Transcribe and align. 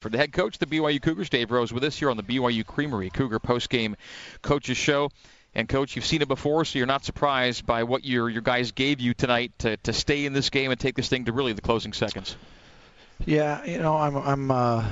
For 0.00 0.08
the 0.08 0.16
head 0.16 0.32
coach 0.32 0.56
the 0.56 0.64
BYU 0.64 1.02
Cougars, 1.02 1.28
Dave 1.28 1.50
Rose, 1.50 1.74
with 1.74 1.84
us 1.84 1.94
here 1.94 2.08
on 2.08 2.16
the 2.16 2.22
BYU 2.22 2.64
Creamery 2.64 3.10
Cougar 3.10 3.38
postgame 3.38 3.96
coaches 4.40 4.78
show. 4.78 5.10
And 5.54 5.68
coach, 5.68 5.94
you've 5.94 6.06
seen 6.06 6.22
it 6.22 6.28
before, 6.28 6.64
so 6.64 6.78
you're 6.78 6.86
not 6.86 7.04
surprised 7.04 7.66
by 7.66 7.82
what 7.82 8.02
your 8.02 8.30
your 8.30 8.40
guys 8.40 8.72
gave 8.72 9.00
you 9.00 9.12
tonight 9.12 9.52
to, 9.58 9.76
to 9.76 9.92
stay 9.92 10.24
in 10.24 10.32
this 10.32 10.48
game 10.48 10.70
and 10.70 10.80
take 10.80 10.94
this 10.94 11.10
thing 11.10 11.26
to 11.26 11.32
really 11.32 11.52
the 11.52 11.60
closing 11.60 11.92
seconds. 11.92 12.34
Yeah, 13.26 13.62
you 13.66 13.76
know, 13.76 13.94
I'm 13.94 14.16
I'm 14.16 14.50
uh, 14.50 14.84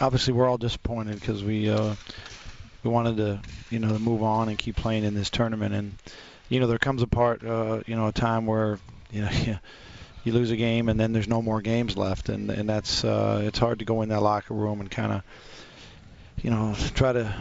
obviously 0.00 0.32
we're 0.32 0.48
all 0.48 0.58
disappointed 0.58 1.20
because 1.20 1.44
we 1.44 1.70
uh, 1.70 1.94
we 2.82 2.90
wanted 2.90 3.18
to 3.18 3.40
you 3.70 3.78
know 3.78 3.96
move 4.00 4.24
on 4.24 4.48
and 4.48 4.58
keep 4.58 4.74
playing 4.74 5.04
in 5.04 5.14
this 5.14 5.30
tournament, 5.30 5.74
and 5.76 5.96
you 6.48 6.58
know 6.58 6.66
there 6.66 6.78
comes 6.78 7.02
a 7.02 7.06
part 7.06 7.44
uh, 7.44 7.82
you 7.86 7.94
know 7.94 8.08
a 8.08 8.12
time 8.12 8.46
where 8.46 8.80
you 9.12 9.22
know. 9.22 9.30
you 10.24 10.32
lose 10.32 10.50
a 10.50 10.56
game 10.56 10.88
and 10.88 10.98
then 10.98 11.12
there's 11.12 11.28
no 11.28 11.42
more 11.42 11.60
games 11.60 11.96
left, 11.96 12.28
and 12.28 12.50
and 12.50 12.68
that's 12.68 13.04
uh, 13.04 13.42
it's 13.44 13.58
hard 13.58 13.80
to 13.80 13.84
go 13.84 14.02
in 14.02 14.08
that 14.10 14.22
locker 14.22 14.54
room 14.54 14.80
and 14.80 14.90
kind 14.90 15.12
of 15.12 15.22
you 16.42 16.50
know 16.50 16.74
try 16.94 17.12
to 17.12 17.34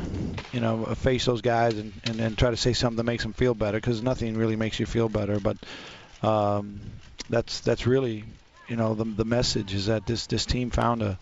you 0.52 0.60
know 0.60 0.86
face 0.96 1.26
those 1.26 1.42
guys 1.42 1.78
and 1.78 1.94
and, 2.04 2.20
and 2.20 2.38
try 2.38 2.50
to 2.50 2.58
say 2.58 2.74
something 2.74 2.98
that 2.98 3.04
makes 3.04 3.24
them 3.24 3.34
feel 3.34 3.54
better 3.54 3.78
because 3.78 4.02
nothing 4.02 4.38
really 4.38 4.56
makes 4.56 4.80
you 4.80 4.86
feel 4.86 5.10
better, 5.10 5.40
but 5.40 5.58
um, 6.24 6.80
that's 7.30 7.62
that's 7.62 7.86
really 7.88 8.26
you 8.68 8.76
know 8.76 8.94
the 8.96 9.06
the 9.06 9.26
message 9.26 9.74
is 9.74 9.88
that 9.88 10.06
this 10.06 10.28
this 10.28 10.46
team 10.46 10.70
found 10.70 11.02
a 11.02 11.18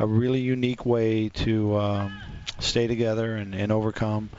a 0.00 0.06
really 0.06 0.40
unique 0.40 0.86
way 0.86 1.28
to 1.28 1.76
um, 1.76 2.22
stay 2.58 2.86
together 2.86 3.36
and, 3.36 3.54
and 3.54 3.70
overcome 3.70 4.30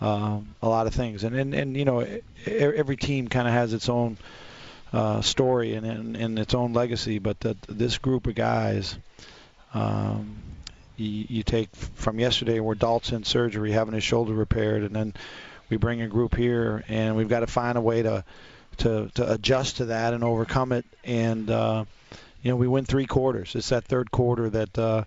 um, 0.00 0.54
a 0.62 0.68
lot 0.68 0.86
of 0.86 0.94
things. 0.94 1.24
And, 1.24 1.34
and, 1.34 1.52
and 1.52 1.76
you 1.76 1.84
know, 1.84 2.06
every 2.46 2.96
team 2.96 3.26
kind 3.26 3.48
of 3.48 3.52
has 3.52 3.74
its 3.74 3.88
own 3.88 4.16
uh, 4.92 5.20
story 5.20 5.74
and, 5.74 5.86
and, 5.86 6.16
and, 6.16 6.38
its 6.38 6.54
own 6.54 6.72
legacy. 6.72 7.18
But 7.18 7.40
that 7.40 7.60
this 7.62 7.98
group 7.98 8.26
of 8.26 8.34
guys, 8.34 8.96
um, 9.72 10.36
you, 10.96 11.26
you 11.28 11.42
take 11.42 11.74
from 11.76 12.18
yesterday 12.18 12.60
where 12.60 12.74
Dalt's 12.74 13.12
in 13.12 13.24
surgery, 13.24 13.72
having 13.72 13.94
his 13.94 14.04
shoulder 14.04 14.32
repaired, 14.32 14.82
and 14.82 14.94
then 14.94 15.14
we 15.68 15.76
bring 15.76 16.02
a 16.02 16.08
group 16.08 16.34
here, 16.34 16.84
and 16.88 17.16
we've 17.16 17.28
got 17.28 17.40
to 17.40 17.46
find 17.46 17.78
a 17.78 17.80
way 17.80 18.02
to 18.02 18.24
to, 18.78 19.10
to 19.14 19.32
adjust 19.32 19.76
to 19.76 19.86
that 19.86 20.14
and 20.14 20.24
overcome 20.24 20.72
it. 20.72 20.86
And 21.04 21.50
uh, 21.50 21.84
you 22.42 22.50
know, 22.50 22.56
we 22.56 22.66
win 22.66 22.84
three 22.84 23.06
quarters. 23.06 23.54
It's 23.54 23.68
that 23.70 23.84
third 23.84 24.10
quarter 24.10 24.50
that. 24.50 24.78
Uh, 24.78 25.04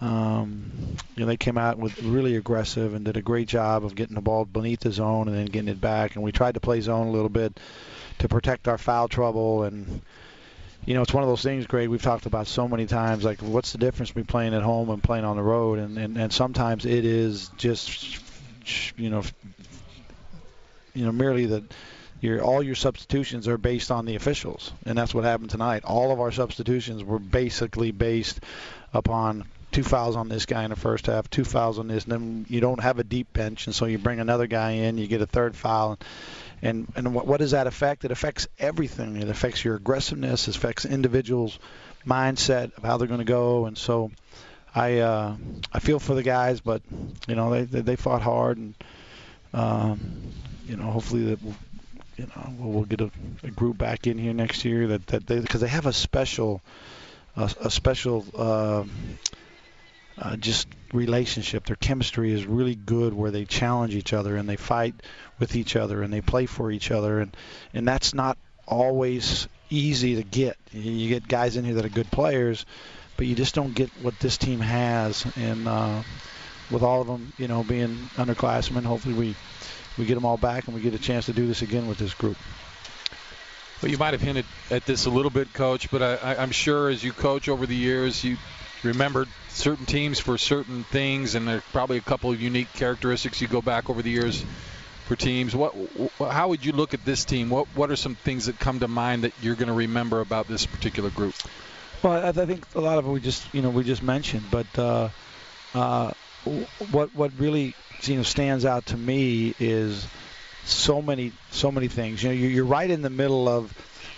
um, 0.00 0.96
you 1.14 1.20
know, 1.20 1.26
they 1.26 1.36
came 1.36 1.56
out 1.56 1.78
with 1.78 2.02
really 2.02 2.36
aggressive 2.36 2.94
and 2.94 3.04
did 3.04 3.16
a 3.16 3.22
great 3.22 3.48
job 3.48 3.84
of 3.84 3.94
getting 3.94 4.14
the 4.14 4.20
ball 4.20 4.44
beneath 4.44 4.80
the 4.80 4.92
zone 4.92 5.28
and 5.28 5.36
then 5.36 5.46
getting 5.46 5.68
it 5.68 5.80
back. 5.80 6.14
And 6.14 6.24
we 6.24 6.32
tried 6.32 6.54
to 6.54 6.60
play 6.60 6.80
zone 6.80 7.06
a 7.06 7.10
little 7.10 7.28
bit, 7.28 7.58
to 8.18 8.28
protect 8.28 8.68
our 8.68 8.78
foul 8.78 9.08
trouble 9.08 9.62
and 9.64 10.02
you 10.86 10.94
know, 10.94 11.02
it's 11.02 11.12
one 11.12 11.24
of 11.24 11.28
those 11.28 11.42
things, 11.42 11.66
Greg, 11.66 11.88
we've 11.88 12.00
talked 12.00 12.26
about 12.26 12.46
so 12.46 12.68
many 12.68 12.86
times, 12.86 13.24
like 13.24 13.40
what's 13.40 13.72
the 13.72 13.78
difference 13.78 14.10
between 14.10 14.26
playing 14.26 14.54
at 14.54 14.62
home 14.62 14.88
and 14.88 15.02
playing 15.02 15.24
on 15.24 15.36
the 15.36 15.42
road? 15.42 15.80
And, 15.80 15.98
and, 15.98 16.16
and 16.16 16.32
sometimes 16.32 16.86
it 16.86 17.04
is 17.04 17.50
just, 17.56 18.20
you 18.96 19.10
know, 19.10 19.24
you 20.94 21.04
know, 21.04 21.10
merely 21.10 21.46
that 21.46 21.64
your 22.20 22.40
all 22.40 22.62
your 22.62 22.76
substitutions 22.76 23.48
are 23.48 23.58
based 23.58 23.90
on 23.90 24.06
the 24.06 24.14
officials, 24.14 24.72
and 24.86 24.96
that's 24.96 25.12
what 25.12 25.24
happened 25.24 25.50
tonight. 25.50 25.84
All 25.84 26.12
of 26.12 26.20
our 26.20 26.32
substitutions 26.32 27.04
were 27.04 27.18
basically 27.18 27.90
based 27.90 28.40
upon 28.94 29.44
two 29.76 29.82
fouls 29.82 30.16
on 30.16 30.30
this 30.30 30.46
guy 30.46 30.64
in 30.64 30.70
the 30.70 30.76
first 30.76 31.04
half, 31.04 31.28
two 31.28 31.44
fouls 31.44 31.78
on 31.78 31.86
this, 31.86 32.04
and 32.04 32.12
then 32.12 32.46
you 32.48 32.62
don't 32.62 32.80
have 32.80 32.98
a 32.98 33.04
deep 33.04 33.30
bench, 33.34 33.66
and 33.66 33.74
so 33.74 33.84
you 33.84 33.98
bring 33.98 34.20
another 34.20 34.46
guy 34.46 34.70
in, 34.70 34.96
you 34.96 35.06
get 35.06 35.20
a 35.20 35.26
third 35.26 35.54
foul. 35.54 35.92
And, 35.92 36.04
and 36.62 36.92
and 36.96 37.14
what, 37.14 37.26
what 37.26 37.40
does 37.40 37.50
that 37.50 37.66
affect? 37.66 38.06
It 38.06 38.10
affects 38.10 38.48
everything. 38.58 39.16
It 39.16 39.28
affects 39.28 39.62
your 39.62 39.76
aggressiveness. 39.76 40.48
It 40.48 40.56
affects 40.56 40.86
individuals' 40.86 41.58
mindset 42.06 42.74
of 42.78 42.84
how 42.84 42.96
they're 42.96 43.06
going 43.06 43.20
to 43.20 43.26
go. 43.26 43.66
And 43.66 43.76
so, 43.76 44.12
I 44.74 45.00
uh, 45.00 45.36
I 45.74 45.78
feel 45.80 45.98
for 45.98 46.14
the 46.14 46.22
guys, 46.22 46.62
but 46.62 46.80
you 47.28 47.34
know 47.34 47.50
they 47.50 47.64
they, 47.64 47.82
they 47.82 47.96
fought 47.96 48.22
hard, 48.22 48.56
and 48.56 48.74
um, 49.52 50.32
you 50.66 50.78
know 50.78 50.84
hopefully 50.84 51.24
that 51.26 51.42
we'll, 51.42 51.54
you 52.16 52.26
know 52.28 52.54
we'll, 52.58 52.72
we'll 52.72 52.84
get 52.84 53.02
a, 53.02 53.10
a, 53.42 53.50
group 53.50 53.76
back 53.76 54.06
in 54.06 54.16
here 54.16 54.32
next 54.32 54.64
year 54.64 54.86
that 54.86 55.06
that 55.08 55.26
they 55.26 55.38
because 55.38 55.60
they 55.60 55.68
have 55.68 55.84
a 55.84 55.92
special 55.92 56.62
a, 57.36 57.50
a 57.60 57.70
special. 57.70 58.24
Uh, 58.34 58.84
uh, 60.18 60.36
just 60.36 60.68
relationship. 60.92 61.66
Their 61.66 61.76
chemistry 61.76 62.32
is 62.32 62.46
really 62.46 62.74
good 62.74 63.12
where 63.12 63.30
they 63.30 63.44
challenge 63.44 63.94
each 63.94 64.12
other 64.12 64.36
and 64.36 64.48
they 64.48 64.56
fight 64.56 64.94
with 65.38 65.56
each 65.56 65.76
other 65.76 66.02
and 66.02 66.12
they 66.12 66.20
play 66.20 66.46
for 66.46 66.70
each 66.70 66.90
other 66.90 67.20
and 67.20 67.36
and 67.74 67.86
that's 67.86 68.14
not 68.14 68.38
always 68.66 69.48
easy 69.70 70.16
to 70.16 70.22
get. 70.22 70.56
You 70.72 71.08
get 71.08 71.28
guys 71.28 71.56
in 71.56 71.64
here 71.64 71.74
that 71.74 71.84
are 71.84 71.90
good 71.90 72.10
players, 72.10 72.64
but 73.16 73.26
you 73.26 73.34
just 73.34 73.54
don't 73.54 73.74
get 73.74 73.90
what 74.02 74.18
this 74.18 74.38
team 74.38 74.60
has. 74.60 75.26
And 75.36 75.68
uh, 75.68 76.02
with 76.70 76.82
all 76.82 77.00
of 77.00 77.06
them, 77.06 77.32
you 77.38 77.48
know, 77.48 77.62
being 77.62 77.96
underclassmen, 78.16 78.84
hopefully 78.84 79.14
we 79.14 79.36
we 79.98 80.04
get 80.04 80.14
them 80.14 80.26
all 80.26 80.36
back 80.36 80.66
and 80.66 80.74
we 80.74 80.82
get 80.82 80.94
a 80.94 80.98
chance 80.98 81.26
to 81.26 81.32
do 81.32 81.46
this 81.46 81.62
again 81.62 81.86
with 81.86 81.98
this 81.98 82.12
group. 82.14 82.36
Well, 83.82 83.90
you 83.90 83.98
might 83.98 84.14
have 84.14 84.22
hinted 84.22 84.46
at 84.70 84.86
this 84.86 85.06
a 85.06 85.10
little 85.10 85.30
bit, 85.30 85.52
Coach, 85.52 85.90
but 85.90 86.02
I, 86.02 86.36
I'm 86.36 86.50
sure 86.50 86.88
as 86.88 87.04
you 87.04 87.12
coach 87.12 87.48
over 87.48 87.66
the 87.66 87.74
years, 87.74 88.24
you 88.24 88.36
remembered 88.86 89.28
certain 89.48 89.86
teams 89.86 90.18
for 90.18 90.38
certain 90.38 90.84
things, 90.84 91.34
and 91.34 91.46
there 91.48 91.58
are 91.58 91.64
probably 91.72 91.96
a 91.96 92.02
couple 92.02 92.30
of 92.30 92.40
unique 92.40 92.72
characteristics 92.72 93.40
you 93.40 93.48
go 93.48 93.62
back 93.62 93.90
over 93.90 94.02
the 94.02 94.10
years 94.10 94.44
for 95.06 95.16
teams. 95.16 95.54
What, 95.54 95.74
how 96.18 96.48
would 96.48 96.64
you 96.64 96.72
look 96.72 96.94
at 96.94 97.04
this 97.04 97.24
team? 97.24 97.48
What, 97.48 97.68
what 97.74 97.90
are 97.90 97.96
some 97.96 98.14
things 98.14 98.46
that 98.46 98.58
come 98.58 98.80
to 98.80 98.88
mind 98.88 99.24
that 99.24 99.32
you're 99.40 99.54
going 99.54 99.68
to 99.68 99.74
remember 99.74 100.20
about 100.20 100.48
this 100.48 100.66
particular 100.66 101.10
group? 101.10 101.34
Well, 102.02 102.12
I, 102.12 102.28
I 102.28 102.46
think 102.46 102.66
a 102.74 102.80
lot 102.80 102.98
of 102.98 103.06
it 103.06 103.10
we 103.10 103.20
just, 103.20 103.52
you 103.54 103.62
know, 103.62 103.70
we 103.70 103.84
just 103.84 104.02
mentioned, 104.02 104.44
but 104.50 104.66
uh, 104.78 105.08
uh, 105.74 106.12
what, 106.90 107.14
what 107.14 107.32
really, 107.38 107.74
you 108.02 108.16
know, 108.16 108.22
stands 108.22 108.64
out 108.64 108.86
to 108.86 108.96
me 108.96 109.54
is 109.58 110.06
so 110.64 111.00
many, 111.00 111.32
so 111.50 111.70
many 111.70 111.88
things. 111.88 112.22
You 112.22 112.30
know, 112.30 112.34
you're 112.34 112.64
right 112.64 112.90
in 112.90 113.02
the 113.02 113.10
middle 113.10 113.48
of 113.48 113.72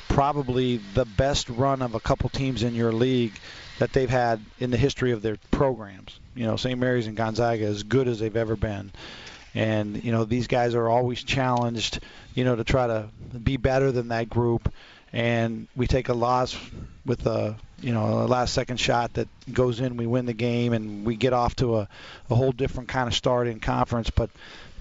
probably 0.09 0.79
the 0.95 1.05
best 1.05 1.49
run 1.49 1.83
of 1.83 1.95
a 1.95 2.01
couple 2.01 2.29
teams 2.29 2.63
in 2.63 2.75
your 2.75 2.93
league 2.93 3.33
that 3.79 3.93
they've 3.93 4.11
had 4.11 4.41
in 4.59 4.71
the 4.71 4.77
history 4.77 5.13
of 5.13 5.23
their 5.23 5.37
programs. 5.51 6.19
You 6.35 6.47
know, 6.47 6.57
St. 6.57 6.79
Mary's 6.79 7.07
and 7.07 7.17
Gonzaga 7.17 7.65
as 7.65 7.83
good 7.83 8.09
as 8.09 8.19
they've 8.19 8.37
ever 8.37 8.57
been. 8.57 8.93
And, 9.55 10.03
you 10.05 10.13
know, 10.13 10.25
these 10.25 10.47
guys 10.47 10.75
are 10.75 10.89
always 10.89 11.23
challenged, 11.23 12.01
you 12.35 12.45
know, 12.45 12.57
to 12.57 12.65
try 12.65 12.87
to 12.87 13.09
be 13.43 13.57
better 13.57 13.93
than 13.93 14.09
that 14.09 14.29
group. 14.29 14.73
And 15.13 15.69
we 15.75 15.87
take 15.87 16.11
a 16.11 16.15
loss 16.15 16.57
with 17.07 17.27
a, 17.27 17.57
you 17.81 17.93
know, 17.93 18.25
a 18.25 18.27
last 18.27 18.53
second 18.53 18.79
shot 18.79 19.15
that 19.15 19.29
goes 19.53 19.81
in, 19.81 19.97
we 19.97 20.07
win 20.07 20.27
the 20.27 20.35
game, 20.35 20.75
and 20.75 21.07
we 21.07 21.17
get 21.17 21.33
off 21.33 21.57
to 21.57 21.79
a, 21.79 21.89
a 22.29 22.35
whole 22.35 22.53
different 22.53 22.91
kind 22.91 23.09
of 23.09 23.15
start 23.15 23.47
in 23.49 23.59
conference. 23.59 24.11
But 24.11 24.31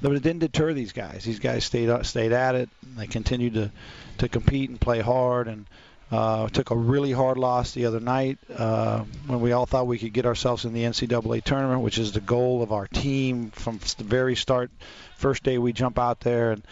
but 0.01 0.11
it 0.11 0.23
didn't 0.23 0.39
deter 0.39 0.73
these 0.73 0.93
guys. 0.93 1.23
These 1.23 1.39
guys 1.39 1.65
stayed 1.65 2.05
stayed 2.05 2.31
at 2.31 2.55
it. 2.55 2.69
They 2.97 3.07
continued 3.07 3.53
to 3.55 3.71
to 4.19 4.29
compete 4.29 4.69
and 4.69 4.79
play 4.79 5.01
hard. 5.01 5.47
And 5.47 5.65
uh, 6.11 6.47
took 6.49 6.71
a 6.71 6.75
really 6.75 7.11
hard 7.11 7.37
loss 7.37 7.73
the 7.73 7.85
other 7.85 7.99
night 7.99 8.37
uh, 8.55 9.03
when 9.25 9.41
we 9.41 9.51
all 9.51 9.65
thought 9.65 9.87
we 9.87 9.99
could 9.99 10.13
get 10.13 10.25
ourselves 10.25 10.63
in 10.63 10.73
the 10.73 10.83
NCAA 10.83 11.43
tournament, 11.43 11.81
which 11.81 11.97
is 11.97 12.13
the 12.13 12.21
goal 12.21 12.63
of 12.63 12.71
our 12.71 12.87
team 12.87 13.51
from 13.51 13.79
the 13.97 14.03
very 14.03 14.35
start. 14.35 14.71
First 15.17 15.43
day 15.43 15.57
we 15.57 15.73
jump 15.73 15.99
out 15.99 16.21
there 16.21 16.51
and 16.51 16.63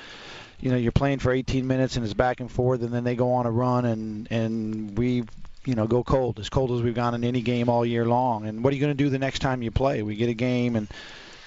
you 0.61 0.71
know 0.71 0.77
you're 0.77 0.93
playing 0.93 1.19
for 1.19 1.31
18 1.31 1.67
minutes 1.67 1.97
and 1.97 2.05
it's 2.05 2.13
back 2.13 2.39
and 2.39 2.49
forth, 2.49 2.81
and 2.81 2.93
then 2.93 3.03
they 3.03 3.15
go 3.15 3.33
on 3.33 3.45
a 3.45 3.51
run 3.51 3.85
and 3.85 4.27
and 4.31 4.97
we 4.97 5.25
you 5.65 5.75
know 5.75 5.85
go 5.85 6.01
cold 6.03 6.39
as 6.39 6.49
cold 6.49 6.71
as 6.71 6.81
we've 6.81 6.95
gone 6.95 7.13
in 7.13 7.25
any 7.25 7.41
game 7.41 7.67
all 7.67 7.85
year 7.85 8.05
long. 8.05 8.45
And 8.47 8.63
what 8.63 8.71
are 8.71 8.75
you 8.75 8.81
going 8.81 8.95
to 8.95 9.03
do 9.03 9.09
the 9.09 9.19
next 9.19 9.39
time 9.39 9.61
you 9.61 9.71
play? 9.71 10.01
We 10.01 10.15
get 10.15 10.29
a 10.29 10.33
game 10.33 10.77
and 10.77 10.87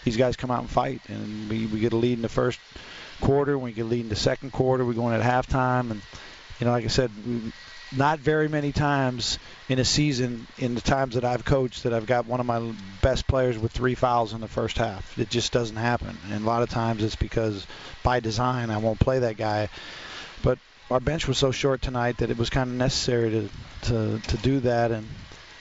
these 0.08 0.16
guys 0.16 0.36
come 0.36 0.50
out 0.50 0.60
and 0.60 0.70
fight, 0.70 1.02
and 1.08 1.50
we 1.50 1.66
we 1.66 1.80
get 1.80 1.92
a 1.92 1.96
lead 1.96 2.14
in 2.14 2.22
the 2.22 2.30
first 2.30 2.58
quarter, 3.20 3.58
we 3.58 3.72
get 3.72 3.82
a 3.82 3.84
lead 3.84 4.00
in 4.00 4.08
the 4.08 4.16
second 4.16 4.52
quarter, 4.52 4.84
we 4.84 4.94
go 4.94 5.06
in 5.08 5.20
at 5.20 5.22
halftime 5.22 5.90
and 5.90 6.00
you 6.58 6.64
know, 6.64 6.72
like 6.72 6.84
I 6.84 6.88
said, 6.88 7.10
not 7.94 8.18
very 8.18 8.48
many 8.48 8.72
times 8.72 9.38
in 9.68 9.78
a 9.78 9.84
season 9.84 10.46
in 10.56 10.74
the 10.74 10.80
times 10.80 11.14
that 11.14 11.24
I've 11.24 11.44
coached 11.44 11.82
that 11.82 11.92
I've 11.92 12.06
got 12.06 12.26
one 12.26 12.40
of 12.40 12.46
my 12.46 12.72
best 13.02 13.26
players 13.26 13.58
with 13.58 13.72
three 13.72 13.94
fouls 13.94 14.32
in 14.32 14.40
the 14.40 14.48
first 14.48 14.78
half. 14.78 15.18
It 15.18 15.28
just 15.28 15.52
doesn't 15.52 15.76
happen. 15.76 16.16
And 16.30 16.42
a 16.42 16.46
lot 16.46 16.62
of 16.62 16.70
times 16.70 17.02
it's 17.02 17.16
because 17.16 17.66
by 18.02 18.20
design 18.20 18.70
I 18.70 18.78
won't 18.78 18.98
play 18.98 19.20
that 19.20 19.36
guy. 19.36 19.68
But 20.42 20.58
our 20.90 21.00
bench 21.00 21.28
was 21.28 21.36
so 21.36 21.50
short 21.50 21.82
tonight 21.82 22.18
that 22.18 22.30
it 22.30 22.38
was 22.38 22.50
kind 22.50 22.70
of 22.70 22.76
necessary 22.76 23.30
to 23.30 23.48
to 23.90 24.18
to 24.18 24.36
do 24.38 24.60
that 24.60 24.90
and 24.90 25.06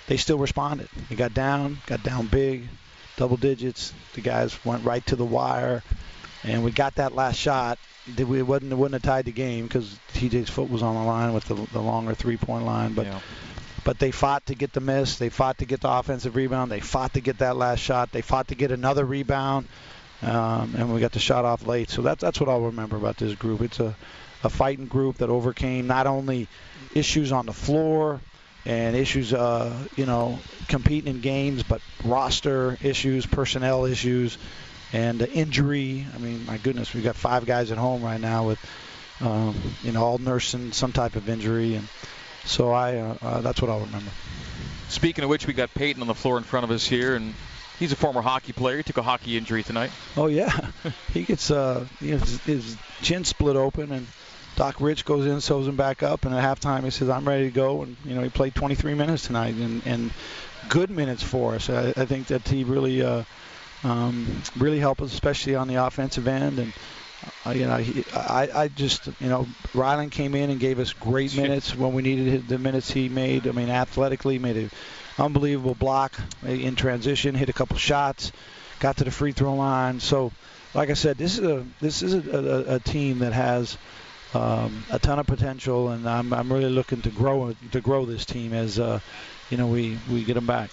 they 0.07 0.17
still 0.17 0.37
responded. 0.37 0.87
They 1.09 1.15
got 1.15 1.33
down, 1.33 1.79
got 1.85 2.01
down 2.01 2.27
big, 2.27 2.69
double 3.17 3.37
digits. 3.37 3.93
The 4.13 4.21
guys 4.21 4.57
went 4.65 4.85
right 4.85 5.05
to 5.07 5.15
the 5.15 5.25
wire 5.25 5.83
and 6.43 6.63
we 6.63 6.71
got 6.71 6.95
that 6.95 7.13
last 7.13 7.37
shot 7.37 7.77
we 8.15 8.41
wouldn't 8.41 8.73
wouldn't 8.73 8.93
have 8.93 9.01
tied 9.01 9.25
the 9.25 9.31
game 9.31 9.67
because 9.67 9.97
TJ's 10.13 10.49
foot 10.49 10.69
was 10.69 10.81
on 10.81 10.95
the 10.95 11.01
line 11.01 11.33
with 11.33 11.45
the, 11.45 11.55
the 11.73 11.81
longer 11.81 12.13
three-point 12.13 12.65
line. 12.65 12.93
But 12.93 13.07
yeah. 13.07 13.19
but 13.83 13.99
they 13.99 14.11
fought 14.11 14.45
to 14.47 14.55
get 14.55 14.73
the 14.73 14.79
miss. 14.79 15.17
They 15.17 15.29
fought 15.29 15.57
to 15.59 15.65
get 15.65 15.81
the 15.81 15.89
offensive 15.89 16.35
rebound. 16.35 16.71
They 16.71 16.79
fought 16.79 17.13
to 17.13 17.21
get 17.21 17.39
that 17.39 17.57
last 17.57 17.79
shot. 17.79 18.11
They 18.11 18.21
fought 18.21 18.47
to 18.49 18.55
get 18.55 18.71
another 18.71 19.05
rebound, 19.05 19.67
um, 20.21 20.75
and 20.77 20.93
we 20.93 21.01
got 21.01 21.11
the 21.11 21.19
shot 21.19 21.45
off 21.45 21.65
late. 21.67 21.89
So 21.89 22.01
that's 22.01 22.21
that's 22.21 22.39
what 22.39 22.49
I'll 22.49 22.61
remember 22.61 22.95
about 22.95 23.17
this 23.17 23.35
group. 23.35 23.61
It's 23.61 23.79
a 23.79 23.95
a 24.43 24.49
fighting 24.49 24.85
group 24.85 25.17
that 25.17 25.29
overcame 25.29 25.87
not 25.87 26.07
only 26.07 26.47
issues 26.93 27.31
on 27.31 27.47
the 27.47 27.53
floor 27.53 28.21
and 28.67 28.97
issues, 28.97 29.33
uh, 29.33 29.73
you 29.95 30.05
know, 30.05 30.39
competing 30.67 31.15
in 31.15 31.21
games, 31.21 31.63
but 31.63 31.81
roster 32.03 32.77
issues, 32.81 33.25
personnel 33.25 33.85
issues, 33.85 34.37
and 34.91 35.21
injury. 35.21 36.05
I 36.13 36.17
mean, 36.17 36.45
my 36.45 36.57
goodness, 36.57 36.93
we've 36.93 37.03
got 37.03 37.15
five 37.15 37.45
guys 37.45 37.71
at 37.71 37.77
home 37.77 38.03
right 38.03 38.19
now 38.19 38.45
with, 38.45 38.59
um, 39.21 39.55
you 39.83 39.93
know, 39.93 40.03
all 40.03 40.17
nursing 40.17 40.73
some 40.73 40.91
type 40.91 41.15
of 41.15 41.29
injury, 41.29 41.75
and 41.75 41.87
so 42.43 42.71
I 42.71 42.97
uh, 42.97 43.15
uh, 43.21 43.41
that's 43.41 43.61
what 43.61 43.71
I'll 43.71 43.79
remember. 43.79 44.11
Speaking 44.89 45.23
of 45.23 45.29
which, 45.29 45.47
we 45.47 45.53
got 45.53 45.73
Peyton 45.73 46.01
on 46.01 46.07
the 46.07 46.15
floor 46.15 46.37
in 46.37 46.43
front 46.43 46.65
of 46.65 46.71
us 46.71 46.85
here, 46.85 47.15
and 47.15 47.33
he's 47.79 47.93
a 47.93 47.95
former 47.95 48.21
hockey 48.21 48.51
player. 48.51 48.77
He 48.77 48.83
took 48.83 48.97
a 48.97 49.01
hockey 49.01 49.37
injury 49.37 49.63
tonight. 49.63 49.91
Oh 50.17 50.27
yeah, 50.27 50.71
he 51.13 51.23
gets 51.23 51.51
uh, 51.51 51.85
you 52.01 52.11
know, 52.11 52.17
his, 52.17 52.41
his 52.41 52.77
chin 53.01 53.23
split 53.23 53.55
open 53.55 53.93
and 53.93 54.07
Doc 54.57 54.81
Rich 54.81 55.05
goes 55.05 55.27
in, 55.27 55.39
sews 55.39 55.67
him 55.67 55.75
back 55.75 56.01
up, 56.01 56.25
and 56.25 56.33
at 56.33 56.43
halftime 56.43 56.83
he 56.83 56.89
says, 56.89 57.09
"I'm 57.09 57.27
ready 57.27 57.45
to 57.45 57.51
go." 57.51 57.83
And 57.83 57.95
you 58.03 58.15
know 58.15 58.23
he 58.23 58.29
played 58.29 58.55
23 58.55 58.95
minutes 58.95 59.27
tonight, 59.27 59.53
and, 59.53 59.85
and 59.85 60.11
good 60.67 60.89
minutes 60.89 61.21
for 61.21 61.53
us. 61.53 61.69
I, 61.69 61.93
I 61.95 62.05
think 62.05 62.27
that 62.27 62.47
he 62.47 62.63
really, 62.63 63.03
uh, 63.03 63.23
um, 63.83 64.41
really 64.57 64.79
helped 64.79 65.01
us, 65.01 65.13
especially 65.13 65.55
on 65.55 65.67
the 65.67 65.75
offensive 65.75 66.27
end. 66.27 66.57
And 66.57 66.73
uh, 67.45 67.51
you 67.51 67.67
know, 67.67 67.77
he, 67.77 68.03
I, 68.15 68.49
I 68.63 68.67
just, 68.67 69.07
you 69.19 69.29
know, 69.29 69.47
Rylan 69.73 70.09
came 70.09 70.33
in 70.33 70.49
and 70.49 70.59
gave 70.59 70.79
us 70.79 70.91
great 70.91 71.37
minutes 71.37 71.75
when 71.75 71.93
we 71.93 72.01
needed 72.01 72.47
the 72.47 72.57
minutes 72.57 72.89
he 72.89 73.09
made. 73.09 73.47
I 73.47 73.51
mean, 73.51 73.69
athletically, 73.69 74.39
made 74.39 74.57
an 74.57 74.71
unbelievable 75.19 75.75
block 75.75 76.19
in 76.43 76.75
transition, 76.75 77.35
hit 77.35 77.49
a 77.49 77.53
couple 77.53 77.77
shots, 77.77 78.31
got 78.79 78.97
to 78.97 79.03
the 79.03 79.11
free 79.11 79.33
throw 79.33 79.53
line. 79.53 79.99
So, 79.99 80.31
like 80.73 80.89
I 80.89 80.93
said, 80.93 81.19
this 81.19 81.37
is 81.37 81.45
a 81.45 81.63
this 81.79 82.01
is 82.01 82.15
a, 82.15 82.39
a, 82.39 82.75
a 82.75 82.79
team 82.79 83.19
that 83.19 83.33
has 83.33 83.77
um, 84.33 84.83
a 84.91 84.99
ton 84.99 85.19
of 85.19 85.27
potential, 85.27 85.89
and 85.89 86.07
I'm, 86.07 86.33
I'm 86.33 86.51
really 86.51 86.69
looking 86.69 87.01
to 87.03 87.09
grow 87.09 87.55
to 87.71 87.81
grow 87.81 88.05
this 88.05 88.25
team 88.25 88.53
as 88.53 88.79
uh, 88.79 88.99
you 89.49 89.57
know 89.57 89.67
we, 89.67 89.97
we 90.09 90.23
get 90.23 90.33
them 90.33 90.45
back. 90.45 90.71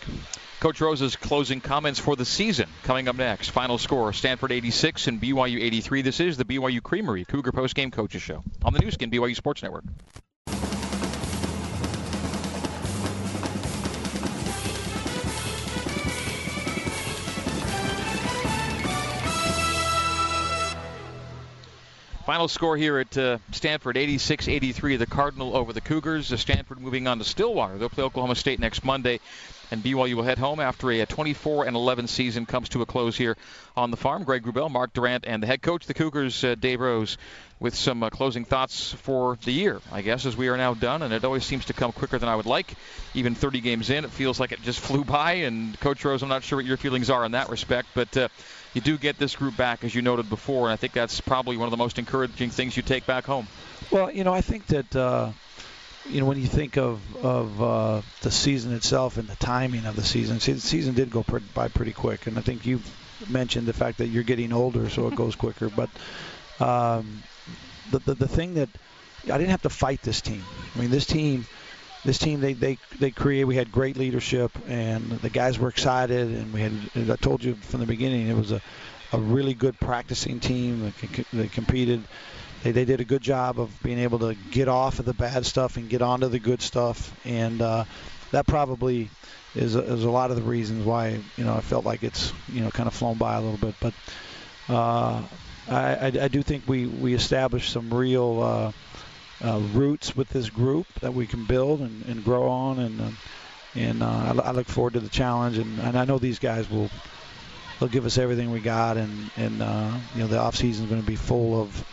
Coach 0.61 0.81
Rose's 0.81 1.17
closing 1.17 1.61
comments 1.61 2.01
for 2.01 2.17
the 2.17 2.25
season 2.25 2.69
coming 2.85 3.09
up 3.09 3.17
next. 3.17 3.51
Final 3.51 3.79
score: 3.79 4.13
Stanford 4.13 4.53
86 4.53 5.09
and 5.09 5.21
BYU 5.21 5.61
83. 5.61 6.03
This 6.03 6.21
is 6.21 6.37
the 6.37 6.45
BYU 6.45 6.83
Creamery 6.83 7.25
Cougar 7.25 7.53
Post 7.53 7.75
Game 7.75 7.91
Coaches 7.91 8.23
Show 8.23 8.43
on 8.65 8.73
the 8.73 8.81
Nu 8.81 8.91
Skin 8.91 9.11
BYU 9.11 9.37
Sports 9.37 9.63
Network. 9.63 9.85
Final 22.25 22.49
score 22.49 22.75
here 22.75 22.99
at 22.99 23.19
uh, 23.19 23.37
Stanford 23.53 23.99
86 23.99 24.49
83, 24.49 24.97
the 24.97 25.05
Cardinal 25.05 25.55
over 25.55 25.75
the 25.75 25.83
Cougars. 25.83 26.33
Uh, 26.33 26.39
Stanford 26.39 26.81
moving 26.81 27.07
on 27.07 27.19
to 27.19 27.25
Stillwater. 27.25 27.77
They'll 27.77 27.91
play 27.91 28.03
Oklahoma 28.03 28.35
State 28.35 28.59
next 28.59 28.83
Monday. 28.83 29.21
And 29.71 29.85
BYU 29.85 30.15
will 30.15 30.23
head 30.23 30.39
home 30.39 30.59
after 30.59 30.91
a 30.91 31.05
24 31.05 31.67
and 31.67 31.77
11 31.77 32.07
season 32.07 32.47
comes 32.47 32.71
to 32.71 32.81
a 32.81 32.87
close 32.87 33.15
here 33.15 33.37
on 33.77 33.91
the 33.91 33.99
farm. 33.99 34.25
Greg 34.25 34.43
Wrubell, 34.45 34.71
Mark 34.71 34.95
Durrant, 34.95 35.25
and 35.27 35.43
the 35.43 35.47
head 35.47 35.61
coach 35.61 35.85
the 35.85 35.93
Cougars, 35.93 36.43
uh, 36.45 36.55
Dave 36.55 36.81
Rose, 36.81 37.19
with 37.61 37.75
some 37.75 38.03
uh, 38.03 38.09
closing 38.09 38.47
thoughts 38.47 38.93
for 38.93 39.37
the 39.45 39.53
year, 39.53 39.83
I 39.93 40.01
guess, 40.01 40.25
as 40.25 40.35
we 40.35 40.49
are 40.49 40.57
now 40.57 40.73
done. 40.73 41.03
And 41.03 41.13
it 41.13 41.27
always 41.27 41.45
seems 41.45 41.67
to 41.67 41.75
come 41.75 41.93
quicker 41.93 42.19
than 42.19 42.31
I 42.31 42.37
would 42.37 42.47
like. 42.47 42.73
Even 43.13 43.35
30 43.35 43.61
games 43.61 43.91
in, 43.91 44.03
it 44.07 44.11
feels 44.11 44.41
like 44.41 44.53
it 44.53 44.63
just 44.63 44.81
flew 44.89 45.05
by. 45.05 45.33
And 45.33 45.79
Coach 45.79 46.03
Rose, 46.03 46.23
I'm 46.23 46.31
not 46.31 46.43
sure 46.43 46.57
what 46.57 46.65
your 46.65 46.79
feelings 46.79 47.11
are 47.11 47.23
in 47.27 47.33
that 47.33 47.51
respect, 47.51 47.89
but 47.95 48.17
uh, 48.17 48.29
you 48.75 48.81
do 48.81 48.99
get 48.99 49.19
this 49.19 49.37
group 49.37 49.57
back, 49.57 49.85
as 49.85 49.95
you 49.95 50.03
noted 50.03 50.29
before, 50.29 50.65
and 50.65 50.73
I 50.73 50.77
think 50.77 50.93
that's 50.93 51.21
probably 51.21 51.57
one 51.57 51.67
of 51.67 51.71
the 51.71 51.77
most 51.77 51.99
encouraging 51.99 52.51
things 52.51 52.77
you 52.77 52.83
take 52.83 53.07
back 53.07 53.25
home. 53.25 53.47
Well, 53.91 54.11
you 54.11 54.25
know, 54.25 54.35
I 54.35 54.41
think 54.41 54.67
that 54.67 54.95
uh, 54.95 55.31
you 56.11 56.21
know 56.21 56.27
when 56.27 56.39
you 56.39 56.47
think 56.47 56.77
of 56.77 57.01
of 57.25 57.63
uh, 57.63 58.03
the 58.23 58.31
season 58.31 58.73
itself 58.75 59.17
and 59.17 59.29
the 59.29 59.37
timing 59.37 59.87
of 59.87 59.97
the 59.97 60.05
season, 60.05 60.41
see, 60.41 60.53
the 60.53 60.61
season 60.61 60.95
did 60.95 61.11
go 61.11 61.25
by 61.55 61.69
pretty 61.69 61.93
quick, 61.93 62.27
and 62.27 62.37
I 62.37 62.43
think 62.43 62.67
you've 62.67 62.89
mentioned 63.31 63.67
the 63.67 63.73
fact 63.73 63.99
that 63.99 64.09
you're 64.09 64.25
getting 64.25 64.53
older, 64.53 64.91
so 64.91 65.07
it 65.07 65.15
goes 65.15 65.37
quicker. 65.37 65.69
But 65.69 65.91
um, 66.61 67.23
the, 67.91 68.01
the 68.01 68.15
the 68.15 68.29
thing 68.29 68.55
that 68.55 68.69
I 69.25 69.39
didn't 69.39 69.51
have 69.51 69.63
to 69.63 69.71
fight 69.71 70.03
this 70.03 70.21
team. 70.21 70.45
I 70.75 70.81
mean, 70.81 70.91
this 70.91 71.07
team 71.07 71.47
this 72.05 72.19
team 72.19 72.41
they 72.41 72.53
they 72.53 72.79
they 72.99 73.11
created. 73.11 73.45
We 73.47 73.57
had 73.57 73.73
great 73.73 73.97
leadership, 73.97 74.53
and 74.69 75.11
the 75.11 75.31
guys 75.31 75.59
were 75.59 75.69
excited. 75.69 76.29
And 76.29 76.53
we 76.53 76.61
had. 76.61 77.11
I 77.11 77.17
told 77.17 77.43
you 77.43 77.55
from 77.55 77.81
the 77.81 77.87
beginning, 77.87 78.29
it 78.29 78.37
was 78.37 78.53
a 78.53 78.61
a 79.13 79.19
really 79.19 79.55
good 79.55 79.79
practicing 79.79 80.41
team. 80.41 80.93
They 81.33 81.49
competed. 81.49 82.03
They, 82.63 82.73
they 82.73 82.85
did 82.85 83.01
a 83.01 83.05
good 83.05 83.23
job 83.23 83.61
of 83.61 83.71
being 83.83 83.99
able 83.99 84.19
to 84.21 84.35
get 84.35 84.69
off 84.69 84.99
of 84.99 85.05
the 85.05 85.15
bad 85.15 85.45
stuff 85.47 85.77
and 85.77 85.89
get 85.89 86.03
onto 86.03 86.29
the 86.29 86.39
good 86.39 86.63
stuff, 86.63 87.15
and 87.27 87.61
uh, 87.61 87.85
that 88.33 88.47
probably 88.47 89.11
is 89.55 89.77
a, 89.77 89.83
is 89.83 90.05
a 90.05 90.11
lot 90.11 90.31
of 90.31 90.37
the 90.37 90.43
reasons 90.43 90.85
why 90.85 91.21
you 91.37 91.45
know 91.45 91.55
I 91.55 91.61
felt 91.61 91.85
like 91.85 92.03
it's 92.03 92.33
you 92.49 92.61
know 92.61 92.71
kind 92.71 92.87
of 92.87 92.95
flown 92.95 93.17
by 93.19 93.35
a 93.37 93.41
little 93.41 93.59
bit. 93.59 93.75
But 93.81 93.95
uh, 94.69 95.23
I, 95.69 95.95
I, 95.95 96.07
I 96.07 96.29
do 96.29 96.43
think 96.43 96.65
we 96.67 96.87
we 96.87 97.15
established 97.15 97.73
some 97.73 97.93
real. 97.93 98.41
Uh, 98.43 98.73
uh, 99.43 99.61
roots 99.73 100.17
with 100.17 100.29
this 100.29 100.51
group 100.51 100.87
that 101.01 101.15
we 101.15 101.27
can 101.27 101.45
build 101.45 101.81
and, 101.81 102.05
and 102.07 102.25
grow 102.25 102.49
on, 102.49 102.79
and 102.79 103.01
uh, 103.01 103.11
and 103.75 104.03
uh, 104.03 104.35
I, 104.45 104.49
I, 104.49 104.51
look 104.53 104.67
forward 104.67 104.95
to 104.95 105.01
the 105.01 105.09
challenge, 105.09 105.59
and, 105.59 105.81
and 105.81 105.99
I 105.99 106.05
know 106.05 106.19
these 106.19 106.39
guys 106.39 106.71
will 106.71 106.91
they'll 107.79 107.89
give 107.89 108.07
us 108.07 108.19
everything 108.19 108.51
we 108.51 108.61
got, 108.61 108.97
and 108.97 109.31
and 109.37 109.63
uh, 109.63 109.93
you 110.15 110.21
know 110.21 110.27
the 110.29 110.39
off 110.39 110.57
season 110.57 110.85
is 110.85 110.91
going 110.91 111.03
to 111.03 111.07
be 111.07 111.17
full 111.17 111.61
of 111.61 111.85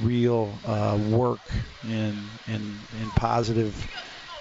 real 0.00 0.52
uh, 0.66 0.98
work 1.10 1.40
and 1.84 2.18
and 2.46 2.78
and 3.00 3.10
positive 3.12 3.74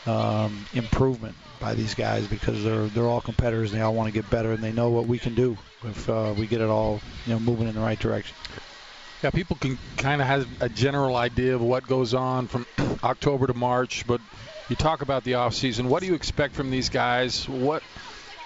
um, 0.06 0.66
improvement 0.74 1.36
by 1.60 1.74
these 1.74 1.94
guys 1.94 2.28
because 2.28 2.64
they're 2.64 2.88
they're 2.88 3.08
all 3.08 3.22
competitors 3.22 3.72
and 3.72 3.80
they 3.80 3.84
all 3.84 3.94
want 3.94 4.08
to 4.08 4.14
get 4.14 4.30
better 4.30 4.52
and 4.52 4.64
they 4.64 4.72
know 4.72 4.90
what 4.90 5.06
we 5.06 5.18
can 5.18 5.34
do 5.34 5.58
if 5.86 6.10
uh, 6.10 6.34
we 6.38 6.48
get 6.48 6.62
it 6.62 6.70
all 6.70 7.00
you 7.26 7.34
know 7.34 7.40
moving 7.40 7.68
in 7.68 7.76
the 7.76 7.82
right 7.82 8.00
direction. 8.00 8.36
Yeah, 9.24 9.30
people 9.30 9.56
can 9.56 9.78
kind 9.96 10.20
of 10.20 10.28
have 10.28 10.48
a 10.62 10.68
general 10.68 11.16
idea 11.16 11.56
of 11.56 11.62
what 11.62 11.88
goes 11.88 12.14
on 12.14 12.48
from 12.48 12.66
October 13.04 13.48
to 13.48 13.54
March, 13.54 14.06
but 14.06 14.20
you 14.68 14.76
talk 14.76 15.02
about 15.02 15.24
the 15.24 15.36
off 15.36 15.54
season. 15.54 15.88
What 15.88 16.02
do 16.02 16.08
you 16.08 16.14
expect 16.14 16.56
from 16.56 16.72
these 16.72 16.90
guys? 16.90 17.48
What 17.48 17.84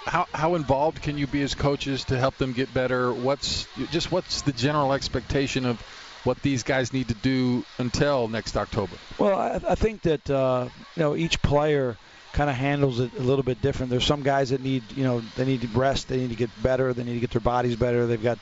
how, 0.05 0.27
how 0.31 0.53
involved 0.53 1.01
can 1.01 1.17
you 1.17 1.25
be 1.25 1.41
as 1.41 1.55
coaches 1.55 2.05
to 2.05 2.17
help 2.17 2.37
them 2.37 2.53
get 2.53 2.71
better? 2.75 3.11
What's 3.11 3.67
just 3.89 4.11
what's 4.11 4.43
the 4.43 4.51
general 4.51 4.93
expectation 4.93 5.65
of 5.65 5.81
what 6.23 6.39
these 6.43 6.61
guys 6.61 6.93
need 6.93 7.07
to 7.07 7.15
do 7.15 7.65
until 7.79 8.27
next 8.27 8.55
October? 8.55 8.97
Well, 9.17 9.35
I, 9.35 9.59
I 9.69 9.75
think 9.75 10.03
that 10.03 10.29
uh, 10.29 10.69
you 10.95 11.01
know 11.01 11.15
each 11.15 11.41
player 11.41 11.97
kind 12.33 12.51
of 12.51 12.55
handles 12.55 12.99
it 12.99 13.13
a 13.17 13.23
little 13.23 13.43
bit 13.43 13.63
different. 13.63 13.89
There's 13.89 14.05
some 14.05 14.21
guys 14.21 14.51
that 14.51 14.61
need 14.61 14.83
you 14.95 15.05
know 15.05 15.21
they 15.37 15.45
need 15.45 15.61
to 15.61 15.67
rest, 15.69 16.07
they 16.07 16.17
need 16.17 16.29
to 16.29 16.35
get 16.35 16.51
better, 16.61 16.93
they 16.93 17.03
need 17.03 17.15
to 17.15 17.19
get 17.19 17.31
their 17.31 17.41
bodies 17.41 17.75
better. 17.75 18.05
They've 18.05 18.21
got 18.21 18.37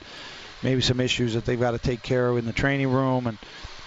maybe 0.63 0.81
some 0.81 0.99
issues 0.99 1.33
that 1.33 1.45
they've 1.45 1.59
got 1.59 1.71
to 1.71 1.79
take 1.79 2.01
care 2.01 2.29
of 2.29 2.37
in 2.37 2.45
the 2.45 2.53
training 2.53 2.89
room, 2.89 3.27
and 3.27 3.37